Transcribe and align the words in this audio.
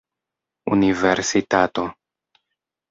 universitato 0.71 1.87